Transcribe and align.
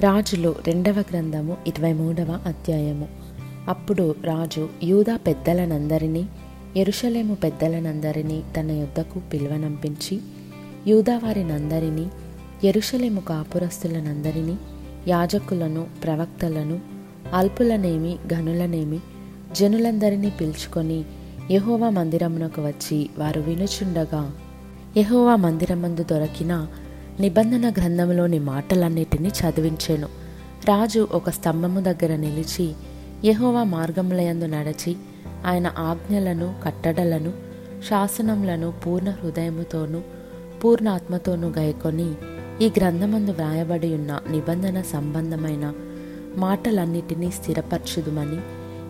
రాజులు 0.00 0.54
రెండవ 0.66 1.04
గ్రంథము 1.10 1.56
ఇరవై 1.66 1.92
మూడవ 1.92 2.40
అధ్యాయము. 2.46 3.08
అప్పుడు 3.68 4.14
రాజు 4.24 4.68
యూదా 4.82 5.16
పెద్దలనందరినీ 5.16 6.26
ఎరుషలేము 6.76 7.34
పెద్దలనందరినీ 7.34 8.42
తన 8.56 8.70
యొద్దకు 8.70 9.20
పిలువనంపించి 9.32 10.20
యూదావారినందరినీ 10.86 12.06
ఎరుషలేము 12.64 13.20
కాపురస్తులనందరినీ 13.20 14.56
యాజకులను 15.08 15.86
ప్రవక్తలను 16.04 16.80
అల్పులనేమి 17.34 18.16
గనులనేమి 18.32 18.98
జనులందరినీ 19.52 20.30
పిలుచుకొని 20.30 21.04
యహోవా 21.50 21.90
మందిరమునకు 21.90 22.62
వచ్చి 22.62 23.10
వారు 23.18 23.40
వినుచుండగా 23.40 24.32
యహోవా 24.96 25.36
మందిరమందు 25.36 26.02
దొరికిన 26.02 26.66
నిబంధన 27.20 27.70
గ్రంథంలోని 27.70 28.38
మాటలన్నిటినీ 28.38 29.28
చదివించెను. 29.28 30.06
రాజు 30.64 31.08
ఒక 31.12 31.30
స్తంభము 31.30 31.80
దగ్గర 31.80 32.16
నిలిచి 32.16 32.74
యహోవా 33.24 33.64
మార్గములయందు 33.64 34.44
నడచి 34.44 34.96
ఆయన 35.46 35.72
ఆజ్ఞలను 35.78 36.54
కట్టడలను 36.64 37.32
శాసనములను 37.88 38.72
పూర్ణ 38.86 39.10
హృదయముతోనూ 39.10 40.00
పూర్ణ 40.64 40.88
ఆత్మతోనూ 40.88 41.48
గైకొని 41.48 42.14
ఈ 42.62 42.72
గ్రంథమందు 42.78 43.30
వ్రాయబడి 43.30 43.94
ఉన్న 43.94 44.20
నిబంధన 44.30 44.80
సంబంధమైన 44.80 45.72
మాటలన్నిటినీ 46.36 47.30
స్థిరపరచుదుమని 47.30 48.38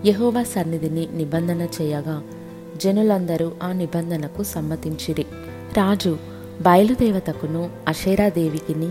యహోవా 0.09 0.43
సన్నిధిని 0.43 1.09
నిబంధన 1.15 1.69
చేయగా 1.83 2.23
జనులందరూ 2.77 3.53
ఆ 3.63 3.73
నిబంధనకు 3.73 4.43
సమ్మతించిరి. 4.43 5.27
రాజు 5.77 6.36
బయలుదేవతకును 6.63 7.71
అషేరాదేవికిని 7.89 8.91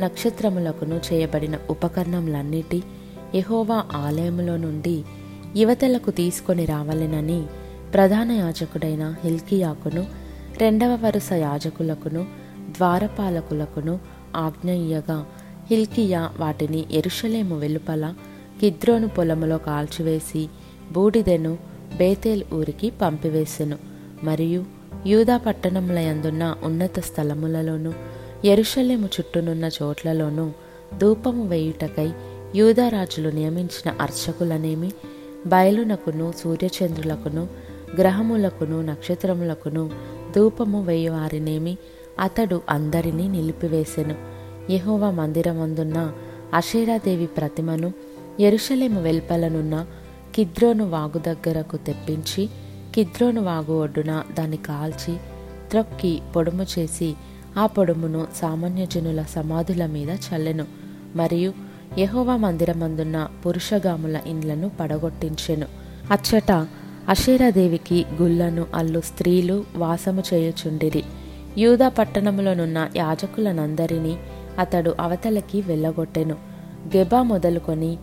నక్షత్రములకును 0.00 1.00
చేయబడిన 1.12 1.58
ఉపకరణములన్నిటి 1.70 2.82
యహోవా 3.34 3.84
ఆలయములో 3.94 4.56
నుండి 4.56 5.04
యువతలకు 5.56 6.10
తీసుకొని 6.10 6.64
రావాలెనని 6.64 7.42
ప్రధాన 7.94 8.32
యాజకుడైన 8.32 9.14
హిల్కియాకును 9.24 10.06
రెండవ 10.58 10.98
వరుస 11.04 11.32
యాజకులకును 11.32 12.26
ద్వారపాలకులకును 12.70 13.98
ఆజ్ఞ 14.36 14.70
ఇయ్యగా 14.70 15.26
హిల్కియా 15.70 16.30
వాటిని 16.38 16.84
ఎరుషలేము 16.90 17.58
వెలుపల 17.58 18.14
కిద్రోను 18.60 19.08
పొలములో 19.08 19.58
కాల్చివేసి 19.58 20.48
బూడిదెను 20.92 21.58
బేతేల్ 21.96 22.42
ఊరికి 22.52 22.90
పంపివేసెను. 22.90 23.78
మరియు 24.22 24.64
యూదా 25.06 25.36
పట్టణములయందున్న 25.36 26.56
ఉన్నత 26.62 27.00
స్థలములలోనూ 27.00 27.92
ఎరుషలేము 28.44 29.06
చుట్టూనున్న 29.06 29.70
చోట్లలోనూ 29.82 30.50
ధూపము 30.98 31.46
వేయుటకై 31.46 32.10
యూదారాజులు 32.54 33.28
నియమించిన 33.28 33.94
అర్చకులనేమి 34.00 34.92
బయలునకును 35.46 36.32
సూర్యచంద్రులకును 36.42 37.48
గ్రహములకును 37.96 38.82
నక్షత్రములకును 38.82 39.90
ధూపము 40.36 40.82
వేయువారినేమి 40.82 41.78
అతడు 42.20 42.62
అందరినీ 42.70 43.28
నిలిపివేసెను. 43.28 44.14
యెహోవా 44.70 45.10
మందిరమందున్న 45.10 46.12
అషేరాదేవి 46.54 47.26
ప్రతిమను 47.26 47.92
ఎరుషలేము 48.40 49.02
వెల్పలనున్న 49.02 49.86
కిద్రోను 50.34 50.88
వాగు 50.90 51.18
దగ్గరకు 51.18 51.76
తెప్పించి 51.76 52.48
కిద్రోను 52.94 53.40
వాగు 53.40 53.82
ఒడ్డున 53.82 54.22
దాన్ని 54.38 54.56
కాల్చి 54.56 55.16
త్రొక్కి 55.70 56.22
పొడుము 56.36 56.66
చేసి 56.78 57.14
ఆ 57.58 57.66
పొడుమును 57.66 58.26
సామాన్య 58.36 58.86
జనుల 58.86 59.22
సమాధుల 59.22 59.86
మీద 59.86 60.10
చల్లెను. 60.10 60.66
మరియు 61.16 61.52
యహోవా 61.98 62.36
మందిరమందున్న 62.36 63.28
పురుషగాముల 63.46 64.20
ఇండ్లను 64.26 64.70
పడగొట్టించెను. 64.80 65.66
అచ్చట 66.10 66.52
అషేరాదేవికి 67.08 68.06
గుళ్ళను 68.22 68.66
అల్లు 68.74 69.00
స్త్రీలు 69.00 69.64
వాసము 69.76 70.22
చేయుచుండిరి. 70.34 71.04
యూదా 71.58 71.88
పట్టణములోనున్న 71.88 72.90
యాజకులనందరినీ 72.96 74.18
అతడు 74.58 74.94
అవతలకి 75.00 75.60
వెళ్ళగొట్టెను. 75.60 76.34
గెబా 76.96 77.22
మొదలుకొని 77.22 77.98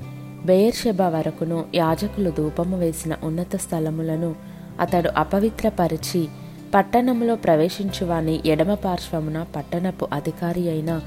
బెయర్షెబా 0.46 1.10
వరకును 1.10 1.66
యాజకులు 1.76 2.30
ధూపము 2.30 2.80
వేసిన 2.80 3.16
ఉన్నత 3.24 3.56
స్థలములను 3.56 4.49
అతడు 4.80 5.10
అపవిత్రపరిచి 5.18 6.28
పట్టణంలో 6.76 7.36
ప్రవేశించువాని 7.36 8.40
ఎడమ 8.46 8.74
పార్శ్వమున 8.74 9.46
పట్టణపు 9.56 10.08
అధికారి 10.14 10.70
అయిన 10.70 11.02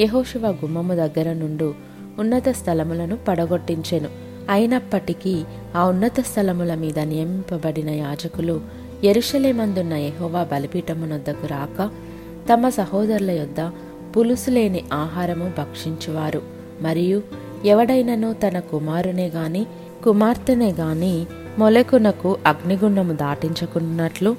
యహోశివ 0.00 0.50
గుమ్మము 0.50 0.94
దగ్గర 0.94 1.32
నుండు 1.32 1.74
ఉన్నత 2.18 2.48
స్థలములను 2.48 3.16
పడగొట్టించెను. 3.28 4.08
అయినప్పటికీ 4.50 5.44
ఆ 5.76 5.84
ఉన్నత 5.84 6.20
స్థలముల 6.20 6.74
మీద 6.74 6.98
నియమింపబడిన 6.98 7.90
యాజకులు 7.90 8.60
ఎరుషలేమందున్న 9.04 9.92
యహోవా 9.92 10.44
బలిపీఠమునొద్దకు 10.44 11.46
రాక 11.46 11.90
తమ 12.52 12.68
సహోదరుల 12.68 13.30
యొద్ద 13.30 13.70
పులుసు 14.16 14.50
లేని 14.50 14.84
ఆహారము 14.92 15.52
భక్షించువారు. 15.58 16.42
మరియు 16.82 17.22
ఎవడైనను 17.64 18.32
తన 18.32 18.58
కుమారునే 18.60 19.26
గాని 19.26 19.66
కుమార్తెనే 20.04 20.72
గాని 20.72 21.26
మొలకునకు 21.58 22.36
అగ్నిగుండము 22.46 23.12
దాటించకున్నట్లు 23.12 24.36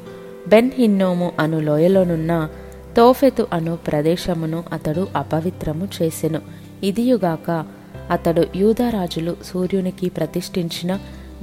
బెన్ 0.47 0.71
హిన్నోము 0.77 1.31
అను 1.39 1.59
లోయలోనున్న 1.59 2.49
తోఫెతు 2.97 3.47
అను 3.53 3.75
ప్రదేశమును 3.75 4.63
అతడు 4.73 5.07
అపవిత్రము 5.15 5.87
చేసెను. 6.01 6.41
ఇదియుగాక 6.83 7.65
అతడు 8.11 8.45
యూదరాజులు 8.55 9.35
సూర్యునికి 9.45 10.09
ప్రతిష్ఠించిన 10.09 10.99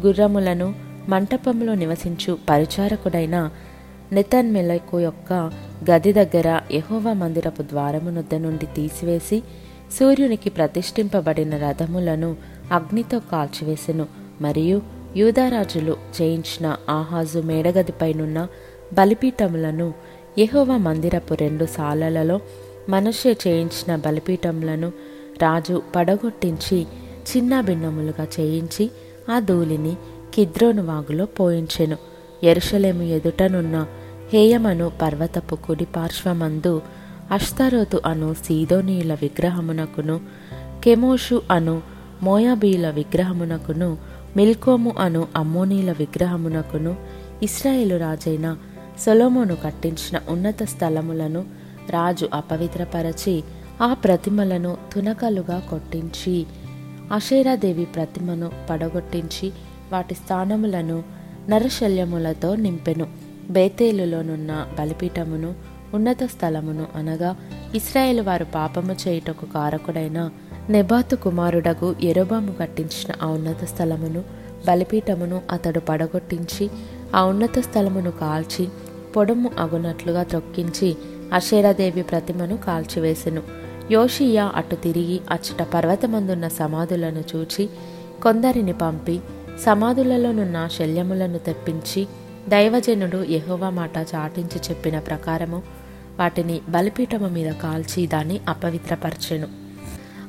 గుర్రములను 0.07 0.75
మంటపంలో 1.09 1.75
నివసించు 1.75 2.39
పరిచారకుడైన 2.51 3.51
నెతన్మెలకు 4.13 5.01
యొక్క 5.01 5.51
గది 5.91 6.13
దగ్గర 6.13 6.61
యహోవ 6.73 7.13
మందిరపు 7.13 7.63
ద్వారమునొద్ద 7.63 8.35
నుండి 8.35 8.67
తీసివేసి 8.67 9.43
సూర్యునికి 10.01 10.51
ప్రతిష్ఠింపబడిన 10.51 11.57
రథములను 11.57 12.37
అగ్నితో 12.73 13.19
కాల్చివేసెను. 13.19 14.07
మరియు 14.41 15.02
యూదారాజులు 15.17 15.97
చేయించిన 16.21 16.77
ఆహాజు 16.89 17.39
మేడగదిపైనున్న 17.39 18.49
బలిపీఠములను 18.93 19.95
ఎహోవ 20.39 20.77
మందిరపు 20.77 21.35
రెండు 21.35 21.65
సాలలలో 21.65 22.41
మనుష్య 22.89 23.33
చేయించిన 23.33 23.97
బలిపీఠములను 23.97 24.89
రాజు 25.43 25.83
పడగొట్టించి 25.97 26.87
చిన్న 27.31 27.61
భిన్నములుగా 27.61 28.27
చేయించి 28.41 28.91
ఆ 29.31 29.39
ధూళిని 29.39 29.97
కిద్రోను 30.35 30.85
వాగులో 30.85 31.27
పోయించెను. 31.27 31.97
ఎరుషలేము 32.43 33.03
ఎదుటనున్న 33.03 33.87
హేయమను 34.33 34.93
పర్వతపు 35.03 35.55
కుడి 35.55 35.85
పార్శ్వమందు 35.85 36.83
అష్తారోతు 37.31 38.01
అను 38.07 38.35
సీదోనీయుల 38.35 39.15
విగ్రహమునకును 39.15 40.21
కెమోషు 40.85 41.43
అను 41.51 41.83
మోయాబీల 42.23 42.91
విగ్రహమునకును 42.91 43.99
మిల్కోము 44.37 44.95
అను 44.99 45.27
అమ్మోనీల 45.37 45.93
విగ్రహమునకును 45.93 46.97
ఇస్రాయేలు 47.43 47.97
రాజైన 47.97 48.57
సొలోమోను 48.99 49.57
కట్టించిన 49.57 50.21
ఉన్నత 50.29 50.63
స్థలములను 50.63 51.45
రాజు 51.91 52.29
అపవిత్రపరచి 52.35 53.43
ఆ 53.83 53.95
ప్రతిమలను 53.95 54.77
తునకలుగా 54.93 55.59
కొట్టించి 55.71 56.47
అషేరాదేవి 57.13 57.85
ప్రతిమను 57.85 58.51
పడగొట్టించి 58.71 59.53
వాటి 59.93 60.15
స్థానములను 60.15 61.03
నరశల్యములతో 61.49 62.57
నింపెను. 62.57 63.07
బేతేలులోనున్న 63.51 64.67
బలిపీఠమును 64.79 65.55
ఉన్నత 65.95 66.25
స్థలమును 66.25 66.87
అనగా 66.97 67.37
ఇస్రాయేల్ 67.75 68.21
వారు 68.21 68.45
పాపము 68.45 68.97
చేయుటకు 69.09 69.47
కారకుడైన 69.47 70.31
నెబాతు 70.71 71.17
కుమారుడగు 71.17 71.97
ఎరోబాము 72.03 72.53
కట్టించిన 72.53 73.15
ఆ 73.23 73.27
ఉన్నత 73.27 73.65
స్థలమును 73.65 74.25
బలిపీఠమును 74.67 75.43
అతడు 75.51 75.81
పడగొట్టించి 75.81 76.71
ఆ 77.15 77.25
ఉన్నత 77.25 77.59
స్థలమును 77.59 78.11
కాల్చి 78.11 78.69
పొడము 79.17 79.51
అగునట్లుగా 79.59 80.23
త్రొక్కించి 80.23 80.97
అషేరాదేవి 81.33 82.03
ప్రతిమను 82.03 82.57
కాల్చివేసెను. 82.57 83.43
యోషియా 83.91 84.53
అటు 84.55 84.75
తిరిగి 84.75 85.21
అచ్చట 85.31 85.63
పర్వతమందున్న 85.63 86.49
సమాధులను 86.49 87.25
చూచి 87.37 87.69
కొందరిని 88.23 88.73
పంపి 88.73 89.21
సమాధులలోనున్న 89.65 90.69
శల్యములను 90.79 91.39
తెప్పించి 91.39 92.07
దైవజనుడు 92.49 93.27
యెహోవా 93.31 93.71
మాట 93.71 93.97
చాటించి 93.99 94.61
చెప్పిన 94.71 94.99
ప్రకారము 94.99 95.63
వాటిని 96.19 96.61
బలిపీఠము 96.69 97.29
మీద 97.29 97.53
కాల్చి 97.53 98.07
దాన్ని 98.07 98.41
అపవిత్రపరచెను. 98.49 99.62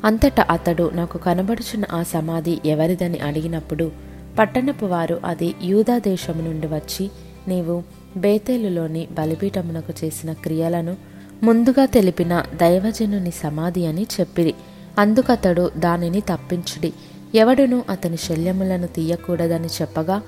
అంతటా 0.06 0.46
అతడు 0.50 0.92
నాకు 0.94 1.18
కనబడుచున్న 1.18 1.86
ఆ 1.92 2.04
సమాధి 2.04 2.60
ఎవరిదని 2.66 3.20
అడిగినప్పుడు 3.20 3.92
పట్టణపు 4.40 4.86
వారు 4.86 5.22
అది 5.26 5.56
యూదా 5.64 5.98
దేశము 5.98 6.42
నుండి 6.42 6.68
వచ్చి 6.68 7.12
నీవు 7.48 7.84
బేతేలులోని 8.18 9.08
బలిపీఠమునకు 9.12 10.06
చేసిన 10.06 10.34
క్రియలను 10.34 10.96
ముందుగా 11.44 11.86
తెలిపిన 11.86 12.46
దైవజనుని 12.56 13.32
సమాధి 13.32 13.86
అని 13.86 14.08
చెప్పిరి. 14.20 14.54
అందుకతడు 15.00 15.72
దానిని 15.78 16.22
తప్పించుడి. 16.22 16.94
ఎవడును 17.36 17.84
అతని 17.90 18.18
శల్యములను 18.18 18.88
తీయకూడదని 18.88 19.68
చెప్పగా 19.68 20.22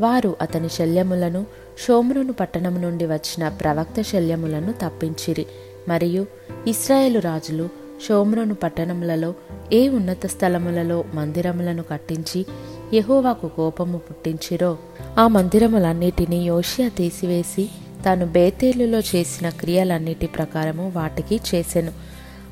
వారు 0.00 0.36
అతని 0.40 0.68
శల్యములను 0.68 1.46
షోమ్రును 1.86 2.32
పట్టణం 2.32 2.82
నుండి 2.82 3.06
వచ్చిన 3.06 3.48
ప్రవక్త 3.48 4.02
శల్యములను 4.02 4.72
తప్పించిరి. 4.72 5.46
మరియు 5.88 6.26
ఇస్రాయేలు 6.66 7.18
రాజులు 7.18 7.79
షోమ్రోను 8.08 8.54
పట్టణములలో 8.54 9.34
ఏ 9.72 9.88
ఉన్నత 9.88 10.26
స్థలములలో 10.26 11.04
మందిరములను 11.14 11.82
కట్టించి 11.82 12.46
యహోవాకు 12.94 13.48
కోపము 13.48 13.98
పుట్టించిరో 13.98 14.78
ఆ 15.18 15.28
మందిరములన్నిటినీ 15.28 16.44
యోషియా 16.44 16.88
తీసివేసి 16.88 17.70
తాను 18.04 18.26
బేతేలులో 18.26 18.98
చేసిన 18.98 19.48
క్రియలన్నిటి 19.48 20.26
ప్రకారము 20.26 20.92
వాటికి 20.96 21.40
చేసెను. 21.54 21.92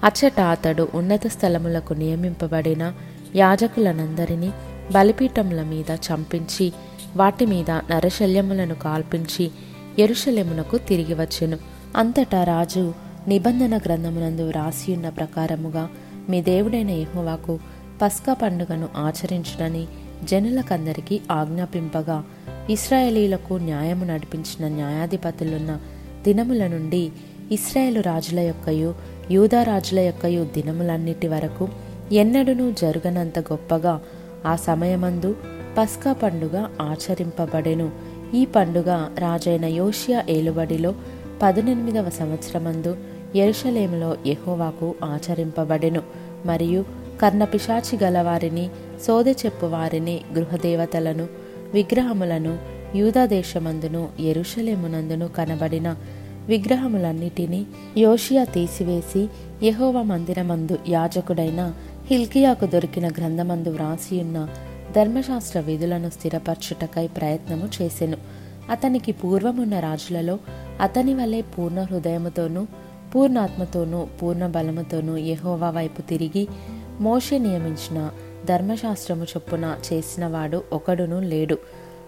అచ్చట 0.04 0.40
అతడు 0.40 0.88
ఉన్నత 0.94 1.26
స్థలములకు 1.26 1.94
నియమింపబడిన 1.94 2.92
యాజకులనందరినీ 3.36 4.50
బలిపీఠముల 4.92 5.62
మీద 5.62 5.90
చంపించి 5.90 6.72
వాటి 7.16 7.46
మీద 7.46 7.70
నరశల్యములను 7.70 8.74
కాల్పించి 8.74 9.50
ఎరుషలేమునకు 9.98 10.78
తిరిగి 10.78 11.14
వచ్చెను. 11.14 11.58
అంతటా 11.96 12.44
రాజు 12.44 12.94
నిబంధన 13.28 13.76
గ్రంథమునందు 13.76 14.48
వ్రాసియున్న 14.48 15.08
ప్రకారముగా 15.08 15.88
మీ 16.28 16.42
దేవుడైన 16.42 16.90
యహోవాకు 16.90 17.58
పస్కా 18.02 18.32
పండుగను 18.32 18.88
ఆచరించడని 18.96 19.86
జనులకందరికీ 20.24 21.20
ఆజ్ఞాపింపగా 21.32 22.24
ఇస్రాయేలీలకు 22.70 23.54
న్యాయము 23.54 24.04
నడిపించిన 24.04 24.74
న్యాయాధిపతులున్న 24.74 25.80
దినముల 26.24 26.66
నుండి 26.66 27.10
ఇస్రాయేలు 27.52 28.00
రాజుల 28.00 28.40
యొక్కయు 28.40 28.94
యూదా 29.30 29.62
రాజుల 29.62 29.98
యొక్కయు 29.98 30.44
దినములన్నిటి 30.44 31.28
వరకు 31.28 31.68
ఎన్నడూనూ 32.12 32.72
జరగనంత 32.72 33.38
గొప్పగా 33.38 34.00
ఆ 34.46 34.56
సమయమందు 34.56 35.36
పస్కా 35.78 36.12
పండుగ 36.12 36.68
ఆచరింపబడెను. 36.82 37.90
ఈ 38.34 38.44
పండుగ 38.44 39.08
రాజైన 39.18 39.64
యోషియా 39.64 40.24
ఏలుబడిలో 40.28 40.94
పదునెనిమిదవ 41.42 42.10
సంవత్సరమందు 42.10 42.96
ఎరుషలేములో 43.36 44.16
యహోవాకు 44.26 44.94
ఆచరింపబడెను. 45.04 46.02
మరియు 46.46 46.84
కర్ణపిశాచి 47.22 47.98
గలవారిని 48.02 48.70
సోదె 49.06 49.32
చెప్పువారిని 49.32 50.20
గృహదేవతలను 50.32 51.26
విగ్రహములను 51.74 52.58
యూదాదేశమందును 52.94 54.08
ఎరుషలేమునందును 54.20 55.28
కనబడిన 55.28 55.96
విగ్రహములన్నిటినీ 56.46 57.66
యోషియా 57.96 58.44
తీసివేసి 58.44 59.28
యహోవ 59.62 60.02
మందిరమందు 60.02 60.78
యాజకుడైన 60.88 61.74
హిల్కియాకు 62.10 62.66
దొరికిన 62.66 63.08
గ్రంథమందు 63.08 63.68
వ్రాసియున్న 63.68 64.48
ధర్మశాస్త్ర 64.96 65.60
విధులను 65.60 66.10
స్థిరపరచుటకై 66.10 67.06
ప్రయత్నము 67.06 67.68
చేసెను. 67.82 68.16
అతనికి 68.70 69.12
పూర్వమున్న 69.12 69.80
రాజులలో 69.80 70.38
అతని 70.80 71.14
వల్లే 71.14 71.40
పూర్ణ 71.40 71.82
హృదయముతోనూ 71.82 72.66
పూర్ణాత్మతోనూ 73.14 74.06
పూర్ణ 74.22 74.46
బలముతోనూ 74.46 75.16
యహోవా 75.16 75.70
వైపు 75.70 76.02
తిరిగి 76.02 76.48
మోషే 77.00 77.38
నియమించిన 77.38 78.10
ధర్మశాస్త్రము 78.48 79.24
చొప్పున 79.24 79.76
చేసినవాడు 79.92 80.62
ఒకడును 80.72 81.20
లేడు. 81.20 81.58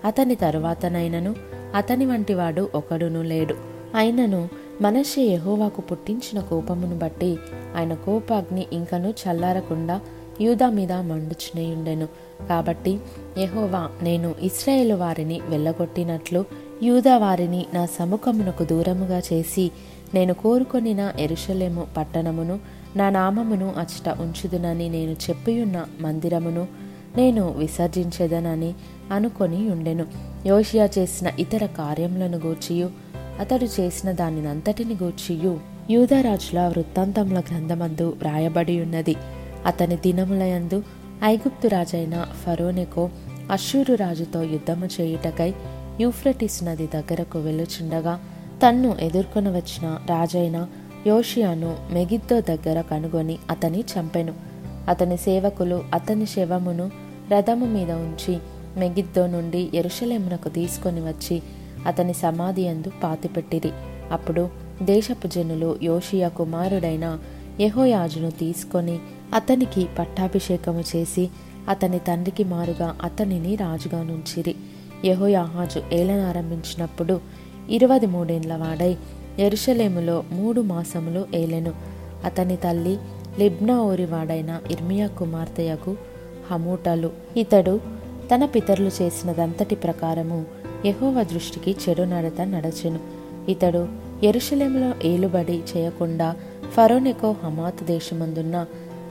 అతని 0.05 0.35
తరువాతనైనను 0.35 1.35
అతని 1.75 2.07
వంటివాడు 2.07 2.71
ఒకడును 2.75 3.23
లేడు. 3.23 3.55
అయినను 3.95 4.49
మనషే 4.81 5.23
యహోవాకు 5.23 5.81
పుట్టించిన 5.81 6.41
కోపమును 6.41 6.99
బట్టి 6.99 7.37
ఆయన 7.77 7.95
కోపాగ్ని 7.95 8.67
ఇంకను 8.73 9.15
చల్లారకుండా 9.23 10.01
యూదా 10.41 10.71
మీద 10.71 10.93
మండుచునేయుండెను. 10.93 12.09
కాబట్టి 12.49 13.01
యహోవా 13.39 13.89
నేను 14.03 14.35
ఇస్రాయేల్ 14.43 14.93
వారిని 14.93 15.41
వెళ్ళగొట్టినట్లు 15.49 16.45
యూదా 16.83 17.19
వారిని 17.19 17.67
నా 17.75 17.87
సముఖమునకు 17.87 18.65
దూరముగా 18.65 19.19
చేసి 19.33 19.71
నేను 20.15 20.35
కోరుకొనిన 20.35 21.13
ఎరుషలేము 21.19 21.87
పట్టణమును 21.97 22.59
నా 22.97 23.11
నామమును 23.11 23.75
అచ్చట 23.79 24.09
ఉంచుదునని 24.19 24.89
నేను 24.89 25.13
చెప్పియున్న 25.13 25.85
మందిరమును 26.01 26.67
నేను 27.17 27.55
విసర్జించేదనని 27.59 28.75
అనుకొని 29.13 29.71
ఉండెను. 29.71 30.07
యోషియా 30.47 30.89
చేసిన 30.99 31.31
ఇతర 31.39 31.67
కార్యములను 31.67 32.39
గూర్చియు 32.39 32.91
అతడు 33.41 33.65
చేసిన 33.65 34.13
దానినంతటిని 34.13 34.95
గూర్చియు. 34.95 35.61
యూదరాజుల 35.91 36.61
వృత్తాంతముల 36.69 37.39
గ్రంథమందు 37.39 38.17
వ్రాయబడి 38.19 38.81
ఉన్నది 38.81 39.17
అతని 39.67 39.97
దినములయందు 39.97 40.83
ఐగుప్తు 41.25 41.69
రాజైన 41.69 42.27
ఫరోనెకో 42.47 43.11
అశ్షూరు 43.51 43.95
రాజుతో 43.95 44.43
యుద్ధము 44.43 44.89
చేయుటకై 45.01 45.55
యూఫ్రటిస్ 46.01 46.65
నది 46.65 46.87
దగ్గరకు 46.87 47.39
వెళ్ళుచుండగా 47.39 48.15
తన్ను 48.63 48.97
ఎదుర్కొని 49.01 49.49
వచ్చిన 49.49 49.87
రాజైన 50.09 50.59
యోషియాను 51.07 51.71
మెగిద్దో 51.93 52.41
దగ్గర 52.41 52.81
కనుగొని 52.81 53.39
అతని 53.51 53.85
చంపెను. 53.93 54.35
అతని 54.89 55.17
సేవకులు 55.17 55.83
అతని 55.95 56.27
శవమును 56.27 56.91
రథము 57.33 57.67
మీద 57.67 57.91
ఉంచి 57.91 58.35
మెగిద్దో 58.77 59.27
నుండి 59.27 59.71
ఎరుషలేమునకు 59.75 60.49
తీసుకొని 60.49 61.01
వచ్చి 61.01 61.43
అతని 61.87 62.15
సమాధి 62.15 62.69
అందు 62.69 62.91
పాతిపెట్టిరి. 63.03 63.73
అప్పుడు 64.13 64.43
దేశపు 64.83 65.27
జనులు 65.27 65.79
యోషియా 65.83 66.29
కుమారుడైన 66.29 67.07
యహోయాజును 67.61 68.31
తీసుకొని 68.31 68.97
అతనికి 69.35 69.89
పట్టాభిషేకము 69.99 70.83
చేసి 70.97 71.25
అతని 71.69 71.99
తండ్రికి 71.99 72.45
మారుగా 72.45 72.97
అతనిని 73.03 73.57
రాజుగా 73.57 74.03
నుంచిరి. 74.03 74.55
యహోయాహాజు 75.05 75.83
ఏలనారంభించినప్పుడు 75.93 77.21
ఇరవది 77.71 78.07
మూడేండ్ల 78.07 78.57
వాడై 78.57 78.97
ఎరుషలేములో 79.39 80.25
మూడు 80.33 80.61
మాసములు 80.61 81.27
ఏలెను. 81.35 81.73
అతని 82.25 82.57
తల్లి 82.57 82.99
లిబ్నా 83.39 83.81
ఓరివాడైన 83.81 84.61
ఇర్మియా 84.71 85.07
కుమార్తెయకు 85.07 85.97
హమూటలు. 86.51 87.11
ఇతడు 87.37 87.81
తన 88.35 88.45
పితరులు 88.45 88.91
చేసినదంతటి 89.03 89.75
ప్రకారము 89.75 90.45
యహోవ 90.87 91.23
దృష్టికి 91.23 91.77
చెడు 91.89 92.03
నడత 92.03 92.41
నడచెను. 92.41 93.01
ఇతడు 93.49 93.89
ఎరుషలేములో 94.23 94.95
ఏలుబడి 95.05 95.63
చేయకుండా 95.77 96.37
ఫరోనెకో 96.73 97.35
హమాత్ 97.45 97.85
దేశమందున్న 97.85 98.67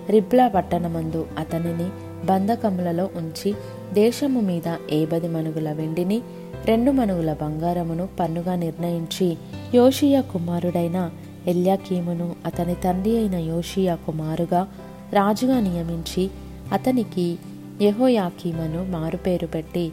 రిబ్లా 0.09 0.47
పట్టణమందు 0.47 1.27
అతనిని 1.37 1.89
బంధకములలో 2.25 3.09
ఉంచి 3.15 3.55
దేశము 3.93 4.41
మీద 4.41 4.75
ఏబది 4.91 5.27
మనుగుల 5.27 5.71
వెండిని 5.71 6.21
రెండు 6.65 6.91
మనుగుల 6.91 7.33
బంగారమును 7.33 8.09
పన్నుగా 8.19 8.55
నిర్ణయించి 8.55 9.37
యోషియా 9.75 10.21
కుమారుడైన 10.21 11.11
ఎల్యాకీమును 11.47 12.35
అతని 12.45 12.75
తండ్రి 12.75 13.17
అయిన 13.17 13.35
యోషియా 13.35 13.95
కుమారుగా 13.95 14.67
రాజుగా 15.13 15.59
నియమించి 15.59 16.29
అతనికి 16.71 17.37
యహోయాకీమను 17.81 18.91
మారుపేరు 18.91 19.47
పెట్టి 19.47 19.91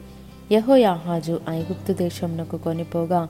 యహోయాహాజు 0.52 1.40
ఐగుప్తు 1.48 1.92
దేశమునకు 1.92 2.56
కొనిపోగా 2.56 3.28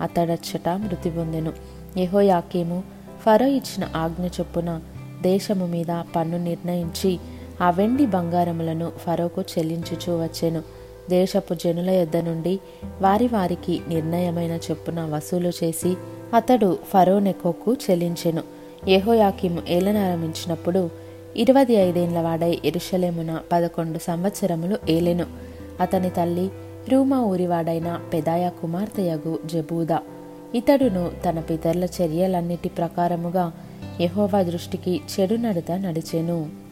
అతడచ్చట 0.00 0.68
మృతి 0.68 1.10
పొందెను. 1.10 1.52
యహోయాకీము 1.98 2.82
ఫరో 3.26 3.46
ఇచ్చిన 3.46 3.88
ఆజ్ఞ 3.96 4.26
చొప్పున 4.26 4.80
దేశము 5.22 5.66
మీద 5.66 6.02
పన్ను 6.16 6.38
నిర్ణయించి 6.38 7.18
ఆ 7.60 7.70
వెండి 7.70 8.06
బంగారములను 8.06 8.92
ఫరోకు 8.98 9.42
చెల్లించుచూ 9.42 10.22
వచ్చెను. 10.22 10.62
దేశపు 11.10 11.54
జనుల 11.54 11.90
యొద్ద 11.90 12.16
నుండి 12.16 12.60
వారి 13.00 13.26
వారికి 13.26 13.80
నిర్ణయమైన 13.88 14.58
చొప్పున 14.70 15.04
వసూలు 15.04 15.48
చేసి 15.64 15.96
అతడు 16.34 16.78
ఫరో 16.88 17.18
నెకోకు 17.18 17.76
చెల్లించెను. 17.90 18.42
యెహోయాకిము 18.88 19.62
ఏలనారంభించినప్పుడు 19.68 20.90
ఇరవై 21.36 21.72
ఐదేండ్ల 21.72 22.20
వాడై 22.20 22.58
ఎరుషలేమున 22.64 23.40
పదకొండు 23.52 23.98
సంవత్సరములు 23.98 24.78
ఏలెను. 24.88 25.26
అతని 25.80 26.10
తల్లి 26.10 26.50
రూమా 26.88 27.20
ఊరివాడైన 27.20 28.00
పెదాయ 28.12 28.50
కుమార్తెయగు 28.60 29.38
జబూదా. 29.46 30.00
ఇతడును 30.54 31.10
తన 31.24 31.40
పితరుల 31.40 31.84
చర్యలన్నిటి 31.84 32.68
ప్రకారముగా 32.68 33.52
యహోవా 34.00 34.42
దృష్టికి 34.42 35.00
చెడు 35.20 35.34
నడత 35.34 35.72
నడిచెను. 35.72 36.67